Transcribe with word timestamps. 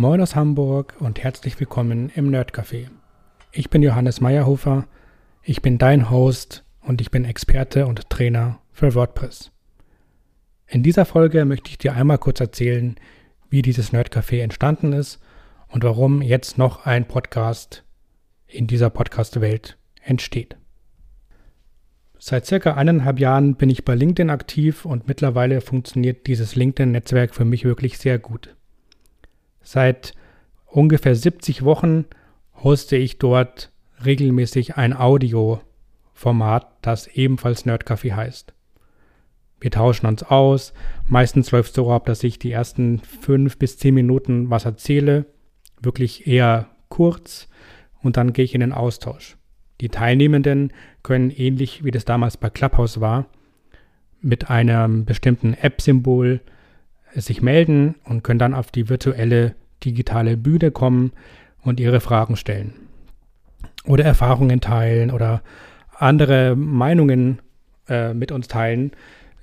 Moin 0.00 0.20
aus 0.20 0.36
Hamburg 0.36 0.94
und 1.00 1.24
herzlich 1.24 1.58
willkommen 1.58 2.12
im 2.14 2.30
Nerdcafé. 2.30 2.86
Ich 3.50 3.68
bin 3.68 3.82
Johannes 3.82 4.20
Meyerhofer, 4.20 4.86
ich 5.42 5.60
bin 5.60 5.76
dein 5.76 6.08
Host 6.08 6.62
und 6.80 7.00
ich 7.00 7.10
bin 7.10 7.24
Experte 7.24 7.84
und 7.88 8.08
Trainer 8.08 8.60
für 8.70 8.94
WordPress. 8.94 9.50
In 10.68 10.84
dieser 10.84 11.04
Folge 11.04 11.44
möchte 11.44 11.70
ich 11.70 11.78
dir 11.78 11.96
einmal 11.96 12.18
kurz 12.18 12.38
erzählen, 12.38 12.94
wie 13.50 13.60
dieses 13.60 13.92
Nerdcafé 13.92 14.40
entstanden 14.40 14.92
ist 14.92 15.18
und 15.66 15.82
warum 15.82 16.22
jetzt 16.22 16.58
noch 16.58 16.86
ein 16.86 17.08
Podcast 17.08 17.82
in 18.46 18.68
dieser 18.68 18.90
Podcast-Welt 18.90 19.78
entsteht. 20.00 20.56
Seit 22.20 22.46
circa 22.46 22.74
eineinhalb 22.74 23.18
Jahren 23.18 23.56
bin 23.56 23.68
ich 23.68 23.84
bei 23.84 23.96
LinkedIn 23.96 24.30
aktiv 24.30 24.84
und 24.84 25.08
mittlerweile 25.08 25.60
funktioniert 25.60 26.28
dieses 26.28 26.54
LinkedIn-Netzwerk 26.54 27.34
für 27.34 27.44
mich 27.44 27.64
wirklich 27.64 27.98
sehr 27.98 28.20
gut. 28.20 28.54
Seit 29.70 30.14
ungefähr 30.64 31.14
70 31.14 31.62
Wochen 31.62 32.06
hoste 32.54 32.96
ich 32.96 33.18
dort 33.18 33.70
regelmäßig 34.02 34.78
ein 34.78 34.96
Audioformat, 34.96 36.68
das 36.80 37.06
ebenfalls 37.08 37.66
Nerdcafé 37.66 38.16
heißt. 38.16 38.54
Wir 39.60 39.70
tauschen 39.70 40.06
uns 40.06 40.22
aus. 40.22 40.72
Meistens 41.06 41.50
läuft 41.50 41.68
es 41.68 41.74
so 41.74 41.92
ab, 41.92 42.06
dass 42.06 42.24
ich 42.24 42.38
die 42.38 42.50
ersten 42.50 43.00
fünf 43.00 43.58
bis 43.58 43.76
zehn 43.76 43.92
Minuten 43.92 44.48
was 44.48 44.64
erzähle, 44.64 45.26
wirklich 45.82 46.26
eher 46.26 46.70
kurz, 46.88 47.46
und 48.00 48.16
dann 48.16 48.32
gehe 48.32 48.46
ich 48.46 48.54
in 48.54 48.60
den 48.60 48.72
Austausch. 48.72 49.36
Die 49.82 49.90
Teilnehmenden 49.90 50.72
können 51.02 51.28
ähnlich 51.28 51.84
wie 51.84 51.90
das 51.90 52.06
damals 52.06 52.38
bei 52.38 52.48
Clubhouse 52.48 53.02
war, 53.02 53.26
mit 54.22 54.48
einem 54.48 55.04
bestimmten 55.04 55.52
App-Symbol 55.52 56.40
sich 57.14 57.42
melden 57.42 57.96
und 58.04 58.22
können 58.22 58.38
dann 58.38 58.54
auf 58.54 58.70
die 58.70 58.88
virtuelle 58.88 59.54
digitale 59.84 60.36
Bühne 60.36 60.70
kommen 60.70 61.12
und 61.62 61.80
ihre 61.80 62.00
Fragen 62.00 62.36
stellen. 62.36 62.74
Oder 63.84 64.04
Erfahrungen 64.04 64.60
teilen 64.60 65.10
oder 65.10 65.42
andere 65.94 66.56
Meinungen 66.56 67.40
äh, 67.88 68.14
mit 68.14 68.32
uns 68.32 68.48
teilen. 68.48 68.92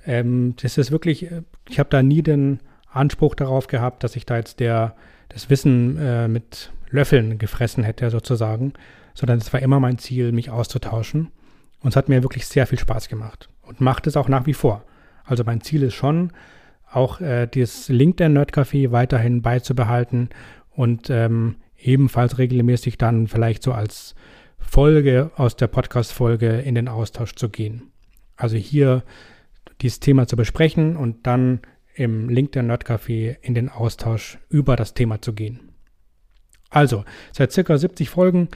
Ähm, 0.06 0.54
das 0.62 0.78
ist 0.78 0.90
wirklich, 0.90 1.30
äh, 1.30 1.42
ich 1.68 1.78
habe 1.78 1.90
da 1.90 2.02
nie 2.02 2.22
den 2.22 2.60
Anspruch 2.90 3.34
darauf 3.34 3.66
gehabt, 3.66 4.04
dass 4.04 4.16
ich 4.16 4.24
da 4.24 4.36
jetzt 4.36 4.60
der, 4.60 4.94
das 5.28 5.50
Wissen 5.50 5.98
äh, 5.98 6.28
mit 6.28 6.72
Löffeln 6.90 7.38
gefressen 7.38 7.84
hätte, 7.84 8.10
sozusagen, 8.10 8.72
sondern 9.14 9.38
es 9.38 9.52
war 9.52 9.60
immer 9.60 9.80
mein 9.80 9.98
Ziel, 9.98 10.32
mich 10.32 10.50
auszutauschen. 10.50 11.32
Und 11.80 11.90
es 11.90 11.96
hat 11.96 12.08
mir 12.08 12.22
wirklich 12.22 12.46
sehr 12.46 12.66
viel 12.66 12.78
Spaß 12.78 13.08
gemacht 13.08 13.48
und 13.62 13.80
macht 13.80 14.06
es 14.06 14.16
auch 14.16 14.28
nach 14.28 14.46
wie 14.46 14.54
vor. 14.54 14.84
Also 15.24 15.44
mein 15.44 15.60
Ziel 15.60 15.82
ist 15.82 15.94
schon, 15.94 16.32
auch 16.90 17.20
äh, 17.20 17.46
das 17.46 17.88
LinkedIn 17.88 18.32
Nerd 18.32 18.52
Café 18.52 18.90
weiterhin 18.92 19.42
beizubehalten 19.42 20.30
und 20.70 21.10
ähm, 21.10 21.56
ebenfalls 21.78 22.38
regelmäßig 22.38 22.98
dann 22.98 23.26
vielleicht 23.26 23.62
so 23.62 23.72
als 23.72 24.14
Folge 24.58 25.30
aus 25.36 25.56
der 25.56 25.68
Podcast-Folge 25.68 26.60
in 26.60 26.74
den 26.74 26.88
Austausch 26.88 27.34
zu 27.34 27.48
gehen. 27.48 27.90
Also 28.36 28.56
hier 28.56 29.02
dieses 29.80 30.00
Thema 30.00 30.26
zu 30.26 30.36
besprechen 30.36 30.96
und 30.96 31.26
dann 31.26 31.60
im 31.94 32.28
LinkedIn 32.28 32.66
Nerd 32.66 32.84
Café 32.84 33.36
in 33.42 33.54
den 33.54 33.68
Austausch 33.68 34.38
über 34.48 34.76
das 34.76 34.94
Thema 34.94 35.20
zu 35.22 35.32
gehen. 35.32 35.72
Also, 36.68 37.04
seit 37.32 37.52
circa 37.52 37.78
70 37.78 38.10
Folgen 38.10 38.48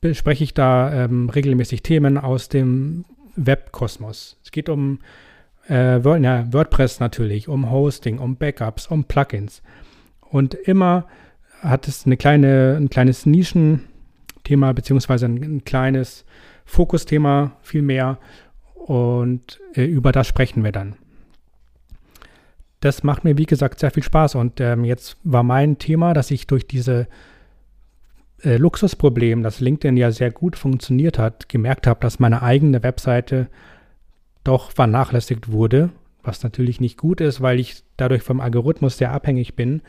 bespreche 0.00 0.44
ich 0.44 0.54
da 0.54 1.04
ähm, 1.04 1.28
regelmäßig 1.28 1.82
Themen 1.82 2.18
aus 2.18 2.48
dem 2.48 3.04
Webkosmos. 3.36 4.38
Es 4.44 4.50
geht 4.50 4.68
um 4.68 5.00
äh, 5.68 5.98
ja, 6.20 6.52
WordPress 6.52 7.00
natürlich, 7.00 7.48
um 7.48 7.70
Hosting, 7.70 8.18
um 8.18 8.36
Backups, 8.36 8.86
um 8.86 9.04
Plugins. 9.04 9.62
Und 10.20 10.54
immer 10.54 11.06
hat 11.60 11.88
es 11.88 12.06
eine 12.06 12.16
kleine, 12.16 12.76
ein 12.78 12.90
kleines 12.90 13.26
Nischenthema, 13.26 14.72
beziehungsweise 14.72 15.26
ein, 15.26 15.42
ein 15.42 15.64
kleines 15.64 16.24
Fokusthema 16.64 17.56
vielmehr. 17.62 18.18
Und 18.74 19.60
äh, 19.74 19.84
über 19.84 20.12
das 20.12 20.26
sprechen 20.26 20.62
wir 20.64 20.72
dann. 20.72 20.96
Das 22.80 23.02
macht 23.02 23.24
mir, 23.24 23.38
wie 23.38 23.46
gesagt, 23.46 23.80
sehr 23.80 23.90
viel 23.90 24.02
Spaß. 24.02 24.34
Und 24.34 24.60
ähm, 24.60 24.84
jetzt 24.84 25.16
war 25.24 25.42
mein 25.42 25.78
Thema, 25.78 26.12
dass 26.12 26.30
ich 26.30 26.46
durch 26.46 26.66
diese 26.66 27.06
äh, 28.42 28.58
Luxusproblem, 28.58 29.42
dass 29.42 29.60
LinkedIn 29.60 29.96
ja 29.96 30.10
sehr 30.10 30.30
gut 30.30 30.56
funktioniert 30.56 31.18
hat, 31.18 31.48
gemerkt 31.48 31.86
habe, 31.86 32.00
dass 32.00 32.18
meine 32.18 32.42
eigene 32.42 32.82
Webseite 32.82 33.48
doch 34.44 34.70
vernachlässigt 34.70 35.50
wurde, 35.50 35.90
was 36.22 36.42
natürlich 36.42 36.80
nicht 36.80 36.98
gut 36.98 37.20
ist, 37.20 37.40
weil 37.40 37.58
ich 37.58 37.82
dadurch 37.96 38.22
vom 38.22 38.40
Algorithmus 38.40 38.98
sehr 38.98 39.12
abhängig 39.12 39.56
bin. 39.56 39.82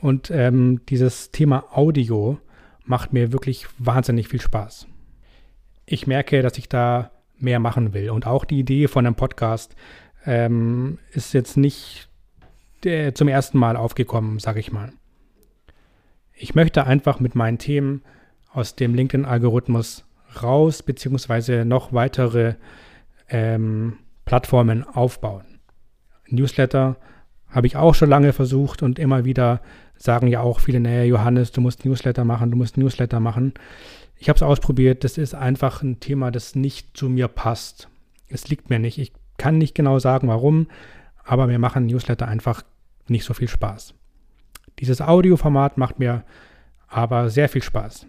Und 0.00 0.30
ähm, 0.30 0.80
dieses 0.88 1.30
Thema 1.30 1.64
Audio 1.72 2.38
macht 2.84 3.12
mir 3.12 3.32
wirklich 3.32 3.66
wahnsinnig 3.78 4.28
viel 4.28 4.40
Spaß. 4.40 4.86
Ich 5.86 6.06
merke, 6.06 6.42
dass 6.42 6.58
ich 6.58 6.68
da 6.68 7.10
mehr 7.38 7.60
machen 7.60 7.94
will. 7.94 8.10
Und 8.10 8.26
auch 8.26 8.44
die 8.44 8.58
Idee 8.58 8.88
von 8.88 9.06
einem 9.06 9.14
Podcast 9.14 9.74
ähm, 10.26 10.98
ist 11.12 11.34
jetzt 11.34 11.56
nicht 11.56 12.08
äh, 12.84 13.12
zum 13.12 13.28
ersten 13.28 13.58
Mal 13.58 13.76
aufgekommen, 13.76 14.38
sage 14.38 14.60
ich 14.60 14.72
mal. 14.72 14.92
Ich 16.34 16.54
möchte 16.54 16.86
einfach 16.86 17.20
mit 17.20 17.34
meinen 17.34 17.58
Themen 17.58 18.02
aus 18.52 18.76
dem 18.76 18.94
LinkedIn-Algorithmus 18.94 20.04
raus, 20.42 20.82
beziehungsweise 20.82 21.64
noch 21.64 21.92
weitere 21.92 22.54
ähm, 23.28 23.98
Plattformen 24.24 24.84
aufbauen. 24.84 25.44
Newsletter 26.28 26.96
habe 27.48 27.66
ich 27.66 27.76
auch 27.76 27.94
schon 27.94 28.08
lange 28.08 28.32
versucht 28.32 28.82
und 28.82 28.98
immer 28.98 29.24
wieder 29.24 29.60
sagen 29.96 30.26
ja 30.26 30.40
auch 30.40 30.60
viele, 30.60 30.80
naja, 30.80 31.04
Johannes, 31.04 31.52
du 31.52 31.60
musst 31.60 31.84
Newsletter 31.84 32.24
machen, 32.24 32.50
du 32.50 32.56
musst 32.56 32.76
Newsletter 32.76 33.20
machen. 33.20 33.54
Ich 34.16 34.28
habe 34.28 34.36
es 34.36 34.42
ausprobiert, 34.42 35.04
das 35.04 35.18
ist 35.18 35.34
einfach 35.34 35.82
ein 35.82 36.00
Thema, 36.00 36.30
das 36.30 36.54
nicht 36.54 36.96
zu 36.96 37.08
mir 37.08 37.28
passt. 37.28 37.88
Es 38.28 38.48
liegt 38.48 38.70
mir 38.70 38.78
nicht. 38.78 38.98
Ich 38.98 39.12
kann 39.38 39.58
nicht 39.58 39.74
genau 39.74 39.98
sagen, 39.98 40.28
warum, 40.28 40.68
aber 41.24 41.46
mir 41.46 41.58
machen 41.58 41.86
Newsletter 41.86 42.26
einfach 42.26 42.62
nicht 43.08 43.24
so 43.24 43.34
viel 43.34 43.48
Spaß. 43.48 43.94
Dieses 44.80 45.00
Audioformat 45.00 45.78
macht 45.78 45.98
mir 45.98 46.24
aber 46.88 47.30
sehr 47.30 47.48
viel 47.48 47.62
Spaß. 47.62 48.06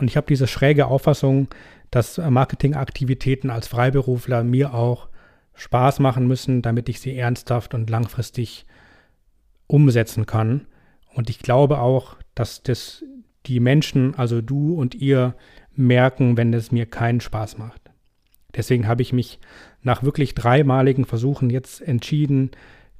Und 0.00 0.08
ich 0.08 0.16
habe 0.16 0.26
diese 0.26 0.46
schräge 0.46 0.86
Auffassung, 0.86 1.48
dass 1.90 2.18
Marketingaktivitäten 2.18 3.50
als 3.50 3.68
Freiberufler 3.68 4.42
mir 4.42 4.72
auch 4.72 5.08
Spaß 5.54 5.98
machen 5.98 6.26
müssen, 6.26 6.62
damit 6.62 6.88
ich 6.88 7.00
sie 7.00 7.16
ernsthaft 7.16 7.74
und 7.74 7.90
langfristig 7.90 8.64
umsetzen 9.66 10.24
kann. 10.24 10.66
Und 11.14 11.28
ich 11.28 11.40
glaube 11.40 11.80
auch, 11.80 12.16
dass 12.34 12.62
das 12.62 13.04
die 13.46 13.60
Menschen, 13.60 14.14
also 14.14 14.40
du 14.40 14.74
und 14.74 14.94
ihr, 14.94 15.34
merken, 15.74 16.36
wenn 16.36 16.52
es 16.52 16.72
mir 16.72 16.86
keinen 16.86 17.20
Spaß 17.20 17.58
macht. 17.58 17.80
Deswegen 18.54 18.88
habe 18.88 19.02
ich 19.02 19.12
mich 19.12 19.38
nach 19.82 20.02
wirklich 20.02 20.34
dreimaligen 20.34 21.04
Versuchen 21.04 21.48
jetzt 21.50 21.80
entschieden, 21.80 22.50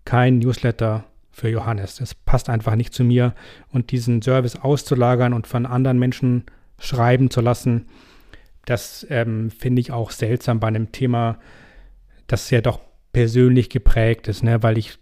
kein 0.05 0.39
Newsletter 0.39 1.05
für 1.31 1.49
Johannes. 1.49 2.00
Es 2.00 2.15
passt 2.15 2.49
einfach 2.49 2.77
nicht 2.77 2.94
zu 2.94 3.05
mir 3.05 3.34
und 3.71 3.91
diesen 3.91 4.22
Service 4.22 4.56
auszulagern 4.56 5.33
und 5.33 5.47
von 5.47 5.66
anderen 5.66 5.99
Menschen 5.99 6.44
schreiben 6.81 7.31
zu 7.31 7.41
lassen, 7.41 7.87
das 8.65 9.07
ähm, 9.11 9.51
finde 9.51 9.81
ich 9.81 9.93
auch 9.93 10.11
seltsam 10.11 10.61
bei 10.61 10.69
einem 10.69 10.93
Thema, 10.93 11.39
das 12.27 12.51
ja 12.51 12.61
doch 12.61 12.81
persönlich 13.13 13.71
geprägt 13.71 14.29
ist, 14.29 14.43
ne? 14.43 14.63
weil 14.63 14.79
ich, 14.79 14.99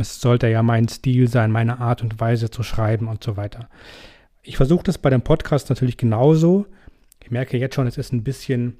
es 0.00 0.20
sollte 0.20 0.48
ja 0.48 0.62
mein 0.62 0.88
Stil 0.88 1.28
sein, 1.28 1.50
meine 1.50 1.78
Art 1.78 2.02
und 2.02 2.20
Weise 2.20 2.50
zu 2.50 2.62
schreiben 2.62 3.08
und 3.08 3.22
so 3.22 3.36
weiter. 3.36 3.68
Ich 4.42 4.56
versuche 4.56 4.84
das 4.84 4.98
bei 4.98 5.10
dem 5.10 5.22
Podcast 5.22 5.68
natürlich 5.70 5.96
genauso. 5.96 6.66
Ich 7.22 7.30
merke 7.30 7.58
jetzt 7.58 7.74
schon, 7.74 7.86
es 7.86 7.98
ist 7.98 8.12
ein 8.12 8.22
bisschen, 8.22 8.76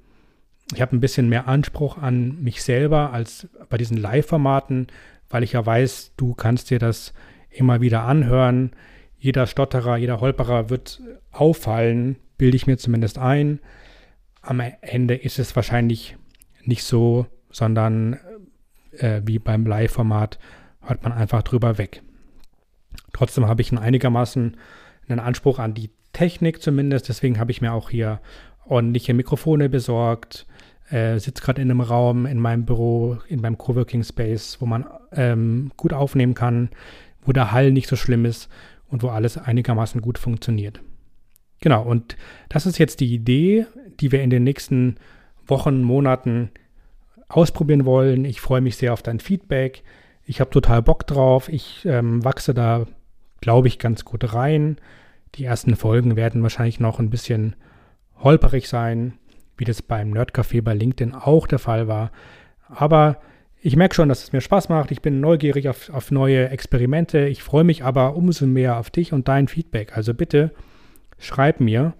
ich 0.74 0.80
habe 0.80 0.96
ein 0.96 1.00
bisschen 1.00 1.28
mehr 1.28 1.48
Anspruch 1.48 1.98
an 1.98 2.42
mich 2.42 2.62
selber 2.62 3.12
als 3.12 3.48
bei 3.68 3.76
diesen 3.76 3.96
Live-Formaten, 3.96 4.88
weil 5.28 5.42
ich 5.42 5.52
ja 5.52 5.64
weiß, 5.64 6.12
du 6.16 6.34
kannst 6.34 6.70
dir 6.70 6.78
das 6.78 7.12
immer 7.50 7.80
wieder 7.80 8.02
anhören. 8.02 8.70
Jeder 9.18 9.46
Stotterer, 9.46 9.96
jeder 9.96 10.20
Holperer 10.20 10.70
wird 10.70 11.00
auffallen, 11.32 12.16
bilde 12.38 12.56
ich 12.56 12.66
mir 12.66 12.76
zumindest 12.76 13.18
ein 13.18 13.60
am 14.46 14.60
Ende 14.80 15.14
ist 15.14 15.38
es 15.38 15.54
wahrscheinlich 15.56 16.16
nicht 16.64 16.84
so, 16.84 17.26
sondern 17.50 18.18
äh, 18.92 19.20
wie 19.24 19.38
beim 19.38 19.66
Live-Format 19.66 20.38
hört 20.80 21.02
man 21.02 21.12
einfach 21.12 21.42
drüber 21.42 21.78
weg. 21.78 22.02
Trotzdem 23.12 23.46
habe 23.46 23.60
ich 23.60 23.72
einen 23.72 23.82
einigermaßen 23.82 24.56
einen 25.08 25.20
Anspruch 25.20 25.58
an 25.58 25.74
die 25.74 25.90
Technik 26.12 26.62
zumindest, 26.62 27.08
deswegen 27.08 27.38
habe 27.38 27.50
ich 27.50 27.60
mir 27.60 27.72
auch 27.72 27.90
hier 27.90 28.20
ordentliche 28.64 29.14
Mikrofone 29.14 29.68
besorgt, 29.68 30.46
äh, 30.90 31.18
sitze 31.18 31.42
gerade 31.42 31.62
in 31.62 31.70
einem 31.70 31.80
Raum 31.80 32.26
in 32.26 32.38
meinem 32.38 32.64
Büro, 32.64 33.18
in 33.28 33.40
meinem 33.40 33.58
Coworking 33.58 34.02
Space, 34.02 34.58
wo 34.60 34.66
man 34.66 34.86
ähm, 35.12 35.72
gut 35.76 35.92
aufnehmen 35.92 36.34
kann, 36.34 36.70
wo 37.24 37.32
der 37.32 37.52
Hall 37.52 37.72
nicht 37.72 37.88
so 37.88 37.96
schlimm 37.96 38.24
ist 38.24 38.48
und 38.88 39.02
wo 39.02 39.08
alles 39.08 39.38
einigermaßen 39.38 40.00
gut 40.00 40.18
funktioniert. 40.18 40.80
Genau, 41.60 41.82
und 41.82 42.16
das 42.48 42.66
ist 42.66 42.78
jetzt 42.78 43.00
die 43.00 43.12
Idee, 43.12 43.66
die 44.00 44.12
wir 44.12 44.22
in 44.22 44.30
den 44.30 44.44
nächsten 44.44 44.96
Wochen, 45.46 45.82
Monaten 45.82 46.50
ausprobieren 47.28 47.84
wollen. 47.84 48.24
Ich 48.24 48.40
freue 48.40 48.60
mich 48.60 48.76
sehr 48.76 48.92
auf 48.92 49.02
dein 49.02 49.20
Feedback. 49.20 49.82
Ich 50.24 50.40
habe 50.40 50.50
total 50.50 50.82
Bock 50.82 51.06
drauf. 51.06 51.48
Ich 51.48 51.84
ähm, 51.86 52.24
wachse 52.24 52.52
da 52.52 52.86
glaube 53.40 53.68
ich, 53.68 53.78
ganz 53.78 54.04
gut 54.04 54.34
rein. 54.34 54.76
Die 55.34 55.44
ersten 55.44 55.76
Folgen 55.76 56.16
werden 56.16 56.42
wahrscheinlich 56.42 56.80
noch 56.80 56.98
ein 56.98 57.10
bisschen 57.10 57.56
holperig 58.16 58.68
sein, 58.68 59.14
wie 59.56 59.64
das 59.64 59.82
beim 59.82 60.12
Nerdcafé 60.12 60.62
bei 60.62 60.74
LinkedIn 60.74 61.14
auch 61.14 61.46
der 61.46 61.58
Fall 61.58 61.88
war. 61.88 62.10
Aber 62.68 63.18
ich 63.60 63.76
merke 63.76 63.94
schon, 63.94 64.08
dass 64.08 64.22
es 64.22 64.32
mir 64.32 64.40
Spaß 64.40 64.68
macht. 64.68 64.90
Ich 64.92 65.02
bin 65.02 65.20
neugierig 65.20 65.68
auf, 65.68 65.90
auf 65.90 66.10
neue 66.10 66.48
Experimente. 66.50 67.26
Ich 67.26 67.42
freue 67.42 67.64
mich 67.64 67.84
aber 67.84 68.14
umso 68.14 68.46
mehr 68.46 68.78
auf 68.78 68.90
dich 68.90 69.12
und 69.12 69.28
dein 69.28 69.48
Feedback. 69.48 69.96
Also 69.96 70.14
bitte 70.14 70.52
schreib 71.18 71.60
mir, 71.60 71.94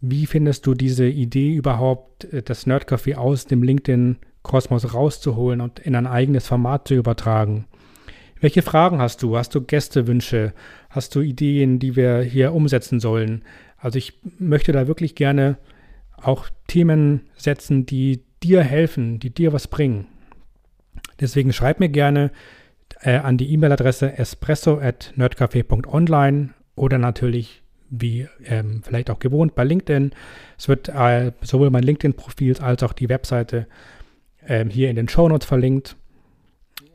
wie 0.00 0.26
findest 0.26 0.66
du 0.66 0.74
diese 0.74 1.06
Idee 1.06 1.54
überhaupt, 1.54 2.24
äh, 2.32 2.42
das 2.42 2.66
Nerdcafé 2.66 3.14
aus 3.14 3.46
dem 3.46 3.62
LinkedIn-Kosmos 3.62 4.94
rauszuholen 4.94 5.60
und 5.60 5.78
in 5.78 5.94
ein 5.94 6.06
eigenes 6.06 6.46
Format 6.46 6.88
zu 6.88 6.94
übertragen? 6.94 7.66
Welche 8.40 8.62
Fragen 8.62 8.98
hast 8.98 9.22
du? 9.22 9.36
Hast 9.36 9.54
du 9.54 9.62
Gästewünsche? 9.62 10.52
Hast 10.90 11.14
du 11.14 11.20
Ideen, 11.20 11.78
die 11.78 11.96
wir 11.96 12.20
hier 12.20 12.52
umsetzen 12.52 13.00
sollen? 13.00 13.42
Also 13.78 13.98
ich 13.98 14.18
möchte 14.38 14.72
da 14.72 14.86
wirklich 14.86 15.14
gerne 15.14 15.56
auch 16.16 16.48
Themen 16.66 17.22
setzen, 17.36 17.86
die 17.86 18.22
dir 18.42 18.62
helfen, 18.62 19.18
die 19.18 19.30
dir 19.30 19.52
was 19.52 19.68
bringen. 19.68 20.06
Deswegen 21.20 21.52
schreib 21.52 21.80
mir 21.80 21.88
gerne 21.88 22.30
äh, 23.00 23.16
an 23.16 23.36
die 23.36 23.52
E-Mail-Adresse 23.52 24.16
espresso@nerdcafé.online 24.18 26.50
oder 26.76 26.98
natürlich 26.98 27.64
wie 27.90 28.28
ähm, 28.44 28.82
vielleicht 28.82 29.10
auch 29.10 29.18
gewohnt 29.18 29.54
bei 29.54 29.64
LinkedIn. 29.64 30.12
Es 30.58 30.68
wird 30.68 30.88
äh, 30.88 31.32
sowohl 31.42 31.70
mein 31.70 31.84
LinkedIn-Profil 31.84 32.58
als 32.60 32.82
auch 32.82 32.92
die 32.92 33.08
Webseite 33.08 33.66
ähm, 34.46 34.70
hier 34.70 34.90
in 34.90 34.96
den 34.96 35.08
Show 35.08 35.28
Notes 35.28 35.46
verlinkt. 35.46 35.96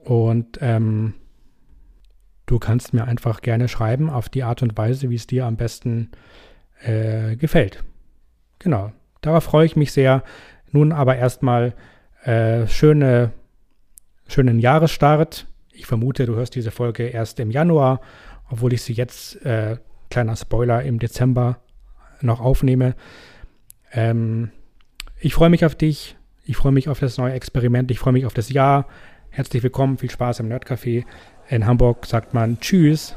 Und 0.03 0.57
ähm, 0.61 1.15
du 2.45 2.59
kannst 2.59 2.93
mir 2.93 3.05
einfach 3.05 3.41
gerne 3.41 3.67
schreiben 3.67 4.09
auf 4.09 4.29
die 4.29 4.43
Art 4.43 4.63
und 4.63 4.77
Weise, 4.77 5.09
wie 5.09 5.15
es 5.15 5.27
dir 5.27 5.45
am 5.45 5.55
besten 5.55 6.11
äh, 6.81 7.35
gefällt. 7.35 7.83
Genau, 8.59 8.91
darauf 9.21 9.43
freue 9.43 9.65
ich 9.65 9.75
mich 9.75 9.91
sehr. 9.91 10.23
Nun 10.71 10.91
aber 10.91 11.15
erstmal 11.15 11.73
äh, 12.23 12.67
schöne, 12.67 13.31
schönen 14.29 14.59
Jahresstart. 14.59 15.47
Ich 15.71 15.87
vermute, 15.87 16.25
du 16.25 16.35
hörst 16.35 16.55
diese 16.55 16.71
Folge 16.71 17.07
erst 17.07 17.39
im 17.39 17.51
Januar, 17.51 17.99
obwohl 18.49 18.73
ich 18.73 18.83
sie 18.83 18.93
jetzt 18.93 19.43
äh, 19.45 19.77
kleiner 20.09 20.35
Spoiler, 20.35 20.83
im 20.83 20.99
Dezember 20.99 21.59
noch 22.21 22.39
aufnehme. 22.39 22.95
Ähm, 23.91 24.51
ich 25.19 25.33
freue 25.33 25.49
mich 25.49 25.65
auf 25.65 25.75
dich. 25.75 26.15
Ich 26.45 26.57
freue 26.57 26.71
mich 26.71 26.89
auf 26.89 26.99
das 26.99 27.17
neue 27.17 27.33
Experiment. 27.33 27.91
Ich 27.91 27.99
freue 27.99 28.13
mich 28.13 28.25
auf 28.25 28.33
das 28.33 28.49
Jahr. 28.49 28.87
Herzlich 29.29 29.63
willkommen. 29.63 29.97
Viel 29.97 30.11
Spaß 30.11 30.39
im 30.39 30.49
Nerdcafé. 30.49 31.05
In 31.49 31.65
Hamburg 31.65 32.05
sagt 32.05 32.33
man 32.33 32.59
Tschüss. 32.59 33.15